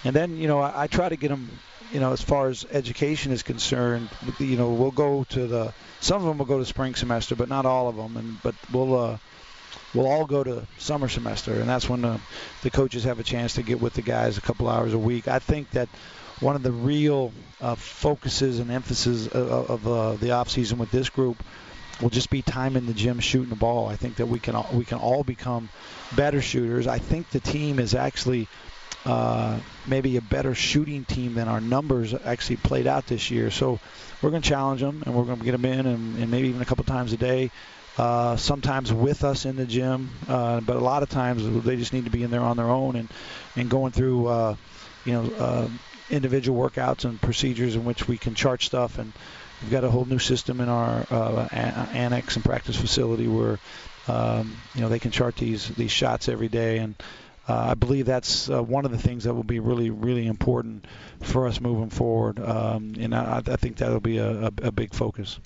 and 0.03 0.15
then 0.15 0.37
you 0.37 0.47
know 0.47 0.59
I, 0.59 0.83
I 0.83 0.87
try 0.87 1.09
to 1.09 1.15
get 1.15 1.29
them, 1.29 1.49
you 1.91 1.99
know, 1.99 2.13
as 2.13 2.21
far 2.21 2.49
as 2.49 2.65
education 2.71 3.31
is 3.31 3.43
concerned, 3.43 4.09
you 4.39 4.57
know, 4.57 4.71
we'll 4.71 4.91
go 4.91 5.25
to 5.29 5.47
the 5.47 5.73
some 5.99 6.21
of 6.21 6.27
them 6.27 6.37
will 6.37 6.45
go 6.45 6.59
to 6.59 6.65
spring 6.65 6.95
semester, 6.95 7.35
but 7.35 7.49
not 7.49 7.65
all 7.65 7.87
of 7.87 7.95
them, 7.95 8.17
and 8.17 8.41
but 8.41 8.55
we'll. 8.71 8.97
Uh, 8.97 9.17
we'll 9.93 10.07
all 10.07 10.25
go 10.25 10.43
to 10.43 10.67
summer 10.77 11.07
semester, 11.07 11.53
and 11.53 11.67
that's 11.67 11.89
when 11.89 12.01
the, 12.01 12.19
the 12.61 12.69
coaches 12.69 13.05
have 13.05 13.19
a 13.19 13.23
chance 13.23 13.55
to 13.55 13.63
get 13.63 13.81
with 13.81 13.93
the 13.93 14.01
guys 14.01 14.37
a 14.37 14.41
couple 14.41 14.67
hours 14.67 14.93
a 14.93 14.99
week. 14.99 15.27
I 15.27 15.39
think 15.39 15.71
that 15.71 15.89
one 16.39 16.55
of 16.55 16.63
the 16.63 16.71
real 16.71 17.33
uh, 17.59 17.75
focuses 17.75 18.59
and 18.59 18.71
emphasis 18.71 19.27
of, 19.27 19.69
of 19.69 19.87
uh, 19.87 20.13
the 20.13 20.31
off 20.31 20.49
season 20.49 20.77
with 20.77 20.91
this 20.91 21.09
group 21.09 21.43
will 22.01 22.09
just 22.09 22.29
be 22.29 22.41
time 22.41 22.75
in 22.75 22.85
the 22.85 22.93
gym 22.93 23.19
shooting 23.19 23.49
the 23.49 23.55
ball. 23.55 23.87
I 23.87 23.95
think 23.95 24.17
that 24.17 24.27
we 24.27 24.39
can 24.39 24.55
all, 24.55 24.69
we 24.73 24.85
can 24.85 24.97
all 24.97 25.23
become 25.23 25.69
better 26.15 26.41
shooters. 26.41 26.87
I 26.87 26.99
think 26.99 27.29
the 27.29 27.39
team 27.39 27.79
is 27.79 27.95
actually 27.95 28.47
uh, 29.05 29.59
maybe 29.87 30.17
a 30.17 30.21
better 30.21 30.53
shooting 30.53 31.05
team 31.05 31.33
than 31.33 31.47
our 31.47 31.61
numbers 31.61 32.13
actually 32.13 32.57
played 32.57 32.87
out 32.87 33.07
this 33.07 33.31
year. 33.31 33.51
So 33.51 33.79
we're 34.21 34.29
going 34.29 34.41
to 34.41 34.49
challenge 34.49 34.81
them 34.81 35.03
and 35.05 35.15
we're 35.15 35.23
going 35.23 35.39
to 35.39 35.45
get 35.45 35.53
them 35.53 35.65
in 35.65 35.85
and, 35.85 36.17
and 36.17 36.31
maybe 36.31 36.49
even 36.49 36.61
a 36.61 36.65
couple 36.65 36.83
times 36.83 37.13
a 37.13 37.17
day. 37.17 37.51
Uh, 37.97 38.37
sometimes 38.37 38.93
with 38.93 39.25
us 39.25 39.45
in 39.45 39.57
the 39.57 39.65
gym, 39.65 40.09
uh, 40.29 40.61
but 40.61 40.77
a 40.77 40.79
lot 40.79 41.03
of 41.03 41.09
times 41.09 41.63
they 41.65 41.75
just 41.75 41.91
need 41.91 42.05
to 42.05 42.11
be 42.11 42.23
in 42.23 42.31
there 42.31 42.41
on 42.41 42.55
their 42.55 42.69
own 42.69 42.95
and 42.95 43.09
and 43.57 43.69
going 43.69 43.91
through 43.91 44.27
uh, 44.27 44.55
you 45.03 45.11
know 45.11 45.29
uh, 45.37 45.67
individual 46.09 46.57
workouts 46.69 47.03
and 47.03 47.21
procedures 47.21 47.75
in 47.75 47.83
which 47.83 48.07
we 48.07 48.17
can 48.17 48.35
chart 48.35 48.61
stuff 48.61 48.99
and 48.99 49.11
We've 49.61 49.71
got 49.71 49.83
a 49.83 49.89
whole 49.89 50.05
new 50.05 50.19
system 50.19 50.61
in 50.61 50.69
our 50.69 51.05
uh, 51.09 51.47
annex 51.51 52.35
and 52.35 52.45
practice 52.45 52.75
facility 52.75 53.27
where 53.27 53.59
um, 54.07 54.55
you 54.73 54.81
know 54.81 54.89
they 54.89 54.99
can 54.99 55.11
chart 55.11 55.35
these 55.35 55.67
these 55.69 55.91
shots 55.91 56.29
every 56.29 56.47
day, 56.47 56.77
and 56.77 56.95
uh, 57.47 57.69
I 57.71 57.73
believe 57.73 58.05
that's 58.05 58.49
uh, 58.49 58.63
one 58.63 58.85
of 58.85 58.91
the 58.91 58.97
things 58.97 59.25
that 59.25 59.33
will 59.33 59.43
be 59.43 59.59
really 59.59 59.89
really 59.89 60.27
important 60.27 60.85
for 61.21 61.47
us 61.47 61.59
moving 61.59 61.89
forward, 61.89 62.39
um, 62.39 62.93
and 62.99 63.13
I, 63.13 63.41
I 63.45 63.55
think 63.57 63.77
that'll 63.77 63.99
be 63.99 64.17
a, 64.17 64.45
a, 64.45 64.51
a 64.63 64.71
big 64.71 64.93
focus. 64.93 65.39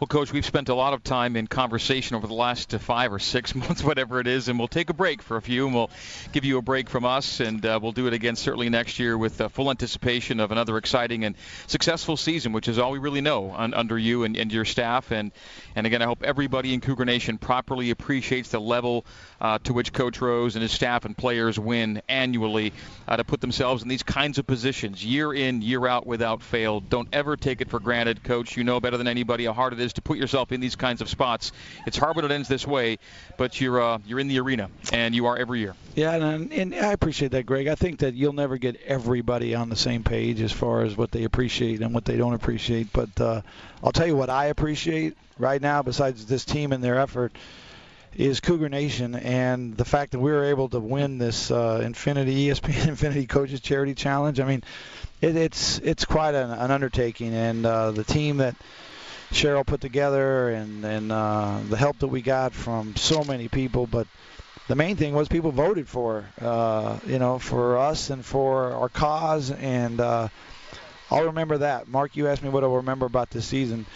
Well, 0.00 0.08
Coach, 0.08 0.32
we've 0.32 0.46
spent 0.46 0.70
a 0.70 0.74
lot 0.74 0.94
of 0.94 1.04
time 1.04 1.36
in 1.36 1.46
conversation 1.46 2.16
over 2.16 2.26
the 2.26 2.32
last 2.32 2.72
five 2.72 3.12
or 3.12 3.18
six 3.18 3.54
months, 3.54 3.84
whatever 3.84 4.18
it 4.18 4.26
is, 4.26 4.48
and 4.48 4.58
we'll 4.58 4.66
take 4.66 4.88
a 4.88 4.94
break 4.94 5.20
for 5.20 5.36
a 5.36 5.42
few, 5.42 5.66
and 5.66 5.74
we'll 5.74 5.90
give 6.32 6.46
you 6.46 6.56
a 6.56 6.62
break 6.62 6.88
from 6.88 7.04
us, 7.04 7.38
and 7.40 7.66
uh, 7.66 7.78
we'll 7.82 7.92
do 7.92 8.06
it 8.06 8.14
again 8.14 8.34
certainly 8.34 8.70
next 8.70 8.98
year 8.98 9.18
with 9.18 9.38
uh, 9.42 9.50
full 9.50 9.68
anticipation 9.68 10.40
of 10.40 10.52
another 10.52 10.78
exciting 10.78 11.26
and 11.26 11.36
successful 11.66 12.16
season, 12.16 12.54
which 12.54 12.66
is 12.66 12.78
all 12.78 12.92
we 12.92 12.98
really 12.98 13.20
know 13.20 13.52
un- 13.54 13.74
under 13.74 13.98
you 13.98 14.24
and, 14.24 14.38
and, 14.38 14.50
your 14.50 14.64
staff. 14.64 15.12
And 15.12 15.32
and 15.76 15.86
again, 15.86 16.00
I 16.00 16.06
hope 16.06 16.22
everybody 16.22 16.72
in 16.72 16.80
Cougar 16.80 17.04
Nation 17.04 17.36
properly 17.36 17.90
appreciates 17.90 18.48
the 18.48 18.58
level 18.58 19.04
uh, 19.38 19.58
to 19.64 19.74
which 19.74 19.92
Coach 19.92 20.22
Rose 20.22 20.56
and 20.56 20.62
his 20.62 20.72
staff 20.72 21.04
and 21.04 21.14
players 21.14 21.58
win 21.58 22.00
annually 22.08 22.72
uh, 23.06 23.18
to 23.18 23.24
put 23.24 23.42
themselves 23.42 23.82
in 23.82 23.90
these 23.90 24.02
kinds 24.02 24.38
of 24.38 24.46
positions, 24.46 25.04
year 25.04 25.34
in, 25.34 25.60
year 25.60 25.86
out, 25.86 26.06
without 26.06 26.42
fail. 26.42 26.80
Don't 26.80 27.08
ever 27.12 27.36
take 27.36 27.60
it 27.60 27.68
for 27.68 27.80
granted, 27.80 28.24
Coach. 28.24 28.56
You 28.56 28.64
know 28.64 28.80
better 28.80 28.96
than 28.96 29.06
anybody 29.06 29.44
how 29.44 29.52
hard 29.52 29.74
it 29.74 29.80
is 29.80 29.89
is 29.90 29.94
to 29.94 30.02
put 30.02 30.18
yourself 30.18 30.52
in 30.52 30.60
these 30.60 30.76
kinds 30.76 31.00
of 31.00 31.08
spots. 31.08 31.52
It's 31.86 31.96
hard 31.96 32.16
when 32.16 32.24
it 32.24 32.30
ends 32.30 32.48
this 32.48 32.66
way, 32.66 32.98
but 33.36 33.60
you're 33.60 33.80
uh, 33.80 33.98
you're 34.06 34.20
in 34.20 34.28
the 34.28 34.40
arena, 34.40 34.70
and 34.92 35.14
you 35.14 35.26
are 35.26 35.36
every 35.36 35.60
year. 35.60 35.74
Yeah, 35.94 36.14
and, 36.14 36.52
and 36.52 36.74
I 36.74 36.92
appreciate 36.92 37.32
that, 37.32 37.44
Greg. 37.44 37.66
I 37.66 37.74
think 37.74 38.00
that 38.00 38.14
you'll 38.14 38.32
never 38.32 38.56
get 38.56 38.80
everybody 38.86 39.54
on 39.54 39.68
the 39.68 39.76
same 39.76 40.04
page 40.04 40.40
as 40.40 40.52
far 40.52 40.82
as 40.82 40.96
what 40.96 41.10
they 41.10 41.24
appreciate 41.24 41.80
and 41.82 41.92
what 41.92 42.04
they 42.04 42.16
don't 42.16 42.34
appreciate. 42.34 42.92
But 42.92 43.20
uh, 43.20 43.42
I'll 43.82 43.92
tell 43.92 44.06
you 44.06 44.16
what 44.16 44.30
I 44.30 44.46
appreciate 44.46 45.16
right 45.38 45.60
now, 45.60 45.82
besides 45.82 46.26
this 46.26 46.44
team 46.44 46.72
and 46.72 46.82
their 46.82 46.98
effort 46.98 47.32
is 48.16 48.40
Cougar 48.40 48.68
Nation 48.68 49.14
and 49.14 49.76
the 49.76 49.84
fact 49.84 50.12
that 50.12 50.18
we 50.18 50.32
were 50.32 50.44
able 50.44 50.68
to 50.68 50.80
win 50.80 51.18
this 51.18 51.50
uh, 51.50 51.80
Infiniti 51.80 52.46
ESPN 52.46 52.96
Infiniti 52.96 53.28
Coaches 53.28 53.60
Charity 53.60 53.94
Challenge. 53.94 54.40
I 54.40 54.44
mean, 54.44 54.64
it, 55.20 55.36
it's 55.36 55.78
it's 55.78 56.04
quite 56.04 56.34
an, 56.34 56.50
an 56.50 56.70
undertaking, 56.70 57.34
and 57.34 57.64
uh, 57.64 57.92
the 57.92 58.04
team 58.04 58.38
that 58.38 58.56
Cheryl 59.32 59.64
put 59.64 59.80
together 59.80 60.50
and 60.50 60.84
and 60.84 61.12
uh, 61.12 61.60
the 61.68 61.76
help 61.76 61.98
that 62.00 62.08
we 62.08 62.22
got 62.22 62.52
from 62.52 62.96
so 62.96 63.24
many 63.24 63.48
people. 63.48 63.86
But 63.86 64.06
the 64.68 64.74
main 64.74 64.96
thing 64.96 65.14
was 65.14 65.28
people 65.28 65.52
voted 65.52 65.88
for 65.88 66.24
uh, 66.40 66.98
you 67.06 67.18
know 67.18 67.38
for 67.38 67.78
us 67.78 68.10
and 68.10 68.24
for 68.24 68.72
our 68.72 68.88
cause 68.88 69.50
and 69.50 70.00
uh, 70.00 70.28
I'll 71.10 71.26
remember 71.26 71.58
that. 71.58 71.88
Mark, 71.88 72.16
you 72.16 72.28
asked 72.28 72.42
me 72.42 72.48
what 72.48 72.62
I'll 72.62 72.76
remember 72.76 73.06
about 73.06 73.30
this 73.30 73.46
season. 73.46 73.86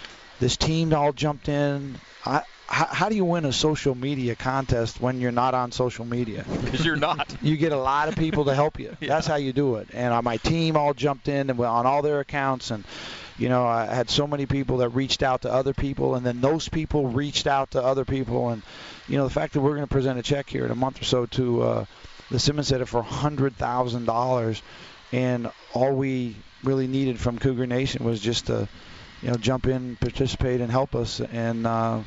This 0.40 0.56
team 0.56 0.92
all 0.92 1.12
jumped 1.12 1.48
in. 1.48 1.96
I, 2.26 2.42
how, 2.66 2.86
how, 2.86 3.08
do 3.08 3.14
you 3.14 3.24
win 3.24 3.44
a 3.44 3.52
social 3.52 3.94
media 3.94 4.34
contest 4.34 5.00
when 5.00 5.20
you're 5.20 5.30
not 5.30 5.54
on 5.54 5.70
social 5.70 6.04
media? 6.04 6.44
Because 6.64 6.84
you're 6.84 6.96
not. 6.96 7.36
you 7.42 7.56
get 7.56 7.72
a 7.72 7.76
lot 7.76 8.08
of 8.08 8.16
people 8.16 8.46
to 8.46 8.54
help 8.54 8.80
you. 8.80 8.96
yeah. 9.00 9.08
That's 9.08 9.26
how 9.26 9.36
you 9.36 9.52
do 9.52 9.76
it. 9.76 9.88
And 9.92 10.12
uh, 10.12 10.22
my 10.22 10.38
team 10.38 10.76
all 10.76 10.94
jumped 10.94 11.28
in 11.28 11.50
and 11.50 11.60
on 11.60 11.86
all 11.86 12.02
their 12.02 12.20
accounts 12.20 12.70
and 12.70 12.84
you 13.38 13.48
know, 13.48 13.66
I 13.66 13.86
had 13.86 14.10
so 14.10 14.26
many 14.26 14.46
people 14.46 14.78
that 14.78 14.90
reached 14.90 15.22
out 15.22 15.42
to 15.42 15.52
other 15.52 15.74
people, 15.74 16.14
and 16.14 16.24
then 16.24 16.40
those 16.40 16.68
people 16.68 17.08
reached 17.08 17.46
out 17.46 17.72
to 17.72 17.82
other 17.82 18.04
people, 18.04 18.50
and 18.50 18.62
you 19.08 19.18
know, 19.18 19.24
the 19.24 19.34
fact 19.34 19.54
that 19.54 19.60
we're 19.60 19.74
going 19.74 19.82
to 19.82 19.86
present 19.88 20.18
a 20.18 20.22
check 20.22 20.48
here 20.48 20.64
in 20.64 20.70
a 20.70 20.76
month 20.76 21.00
or 21.00 21.04
so 21.04 21.26
to 21.26 21.62
uh, 21.62 21.84
the 22.30 22.38
Simmons 22.38 22.68
Center 22.68 22.86
for 22.86 23.02
hundred 23.02 23.56
thousand 23.56 24.04
dollars, 24.04 24.62
and 25.12 25.50
all 25.72 25.92
we 25.92 26.36
really 26.62 26.86
needed 26.86 27.18
from 27.18 27.38
Cougar 27.38 27.66
Nation 27.66 28.04
was 28.04 28.20
just 28.20 28.46
to, 28.46 28.68
you 29.20 29.28
know, 29.28 29.36
jump 29.36 29.66
in, 29.66 29.96
participate, 29.96 30.60
and 30.60 30.70
help 30.70 30.94
us, 30.94 31.20
and. 31.20 31.66
Uh, 31.66 32.00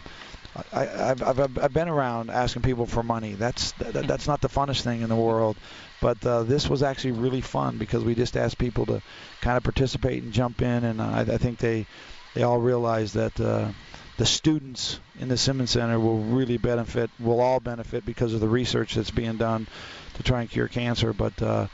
I, 0.73 1.11
I've, 1.11 1.21
I've, 1.21 1.57
I've 1.59 1.73
been 1.73 1.87
around 1.87 2.31
asking 2.31 2.63
people 2.63 2.87
for 2.87 3.03
money. 3.03 3.33
That's 3.33 3.73
that, 3.73 4.07
that's 4.07 4.25
not 4.25 4.41
the 4.41 4.49
funnest 4.49 4.81
thing 4.81 5.01
in 5.01 5.09
the 5.09 5.15
world. 5.15 5.55
But 5.99 6.23
uh, 6.25 6.43
this 6.43 6.69
was 6.69 6.83
actually 6.83 7.13
really 7.13 7.41
fun 7.41 7.77
because 7.77 8.03
we 8.03 8.13
just 8.15 8.37
asked 8.37 8.57
people 8.57 8.85
to 8.87 9.01
kind 9.41 9.57
of 9.57 9.63
participate 9.63 10.23
and 10.23 10.31
jump 10.31 10.61
in, 10.61 10.83
and 10.83 11.01
I, 11.01 11.21
I 11.21 11.37
think 11.37 11.57
they 11.57 11.87
they 12.33 12.43
all 12.43 12.59
realized 12.59 13.15
that 13.15 13.39
uh, 13.39 13.69
the 14.17 14.25
students 14.25 14.99
in 15.19 15.27
the 15.27 15.37
Simmons 15.37 15.71
Center 15.71 15.99
will 15.99 16.19
really 16.19 16.57
benefit, 16.57 17.09
will 17.19 17.41
all 17.41 17.59
benefit 17.59 18.05
because 18.05 18.33
of 18.33 18.41
the 18.41 18.47
research 18.47 18.93
that's 18.93 19.11
being 19.11 19.37
done 19.37 19.67
to 20.15 20.23
try 20.23 20.41
and 20.41 20.49
cure 20.49 20.67
cancer. 20.67 21.13
But 21.13 21.41
uh, 21.41 21.67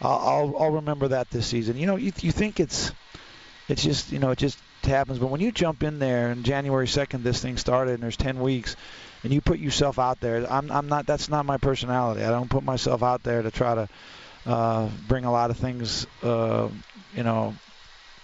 I'll 0.00 0.54
I'll 0.58 0.72
remember 0.72 1.08
that 1.08 1.30
this 1.30 1.46
season. 1.46 1.76
You 1.76 1.86
know, 1.86 1.96
you 1.96 2.12
you 2.20 2.32
think 2.32 2.60
it's 2.60 2.92
it's 3.68 3.82
just 3.82 4.12
you 4.12 4.18
know 4.18 4.30
it 4.30 4.38
just 4.38 4.58
happens, 4.82 5.18
but 5.18 5.26
when 5.26 5.40
you 5.40 5.52
jump 5.52 5.82
in 5.82 5.98
there 5.98 6.30
and 6.30 6.44
January 6.44 6.86
2nd 6.86 7.22
this 7.22 7.42
thing 7.42 7.56
started 7.56 7.94
and 7.94 8.02
there's 8.02 8.16
10 8.16 8.40
weeks 8.40 8.76
and 9.24 9.32
you 9.32 9.40
put 9.40 9.58
yourself 9.58 9.98
out 9.98 10.20
there. 10.20 10.50
I'm, 10.50 10.70
I'm 10.70 10.88
not. 10.88 11.06
That's 11.06 11.28
not 11.28 11.46
my 11.46 11.58
personality. 11.58 12.22
I 12.24 12.30
don't 12.30 12.50
put 12.50 12.62
myself 12.64 13.02
out 13.02 13.22
there 13.22 13.42
to 13.42 13.50
try 13.50 13.74
to 13.74 13.88
uh, 14.46 14.88
bring 15.08 15.24
a 15.24 15.32
lot 15.32 15.50
of 15.50 15.58
things, 15.58 16.06
uh, 16.22 16.68
you 17.14 17.22
know, 17.24 17.54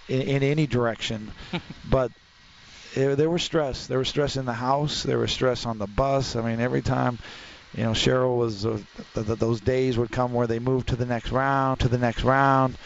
in, 0.09 0.21
in 0.21 0.43
any 0.43 0.67
direction. 0.67 1.31
but 1.89 2.11
it, 2.95 3.17
there 3.17 3.29
was 3.29 3.43
stress. 3.43 3.87
There 3.87 3.99
was 3.99 4.09
stress 4.09 4.37
in 4.37 4.45
the 4.45 4.53
house. 4.53 5.03
There 5.03 5.19
was 5.19 5.31
stress 5.31 5.65
on 5.65 5.77
the 5.77 5.87
bus. 5.87 6.35
I 6.35 6.41
mean, 6.41 6.59
every 6.59 6.81
time, 6.81 7.19
you 7.75 7.83
know, 7.83 7.91
Cheryl 7.91 8.37
was 8.37 8.65
uh, 8.65 8.79
th- 9.15 9.27
th- 9.27 9.39
those 9.39 9.61
days 9.61 9.97
would 9.97 10.11
come 10.11 10.33
where 10.33 10.47
they 10.47 10.59
moved 10.59 10.89
to 10.89 10.95
the 10.95 11.05
next 11.05 11.31
round, 11.31 11.81
to 11.81 11.89
the 11.89 11.97
next 11.97 12.23
round. 12.23 12.77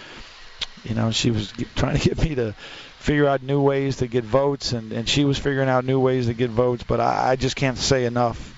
You 0.83 0.95
know, 0.95 1.11
she 1.11 1.31
was 1.31 1.51
g- 1.51 1.67
trying 1.75 1.97
to 1.97 2.09
get 2.09 2.21
me 2.21 2.35
to 2.35 2.55
figure 2.99 3.27
out 3.27 3.41
new 3.41 3.61
ways 3.61 3.97
to 3.97 4.07
get 4.07 4.23
votes, 4.23 4.73
and, 4.73 4.91
and 4.91 5.07
she 5.09 5.25
was 5.25 5.37
figuring 5.37 5.69
out 5.69 5.85
new 5.85 5.99
ways 5.99 6.27
to 6.27 6.33
get 6.33 6.51
votes. 6.51 6.83
But 6.83 6.99
I, 6.99 7.31
I 7.31 7.35
just 7.35 7.55
can't 7.55 7.77
say 7.77 8.05
enough. 8.05 8.55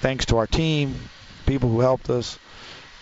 Thanks 0.00 0.26
to 0.26 0.38
our 0.38 0.46
team, 0.46 0.94
people 1.44 1.68
who 1.68 1.80
helped 1.80 2.08
us, 2.08 2.38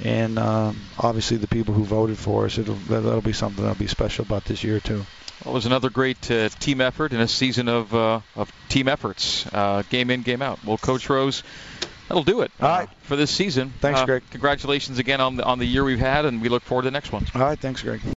and 0.03 0.39
um, 0.39 0.81
obviously 0.99 1.37
the 1.37 1.47
people 1.47 1.75
who 1.75 1.85
voted 1.85 2.19
for 2.19 2.47
us. 2.47 2.59
It'll 2.59 2.75
that'll 2.75 3.21
be 3.21 3.33
something 3.33 3.63
that'll 3.63 3.79
be 3.79 3.87
special 3.87 4.25
about 4.25 4.45
this 4.47 4.65
year 4.65 4.81
too. 4.81 5.05
Well, 5.45 5.55
it 5.55 5.59
was 5.59 5.67
another 5.67 5.91
great 5.91 6.29
uh, 6.31 6.49
team 6.49 6.81
effort 6.81 7.13
in 7.13 7.21
a 7.21 7.29
season 7.29 7.69
of 7.69 7.95
uh, 7.95 8.21
of 8.35 8.51
team 8.69 8.89
efforts, 8.89 9.47
uh, 9.53 9.85
game 9.89 10.11
in, 10.11 10.23
game 10.23 10.43
out. 10.43 10.65
Well, 10.65 10.79
Coach 10.79 11.09
Rose, 11.09 11.45
that'll 12.09 12.25
do 12.25 12.41
it 12.41 12.51
All 12.61 12.69
right. 12.69 12.89
for 13.03 13.15
this 13.15 13.31
season. 13.31 13.73
Thanks, 13.81 14.01
uh, 14.01 14.07
Greg. 14.07 14.25
Congratulations 14.31 14.99
again 14.99 15.21
on 15.21 15.37
the 15.37 15.45
on 15.45 15.61
the 15.61 15.67
year 15.67 15.85
we've 15.85 16.01
had, 16.01 16.25
and 16.25 16.43
we 16.43 16.49
look 16.49 16.65
forward 16.65 16.83
to 16.83 16.87
the 16.87 16.93
next 16.93 17.13
one. 17.13 17.25
All 17.37 17.43
right, 17.43 17.59
thanks, 17.59 17.83
Greg. 17.83 18.01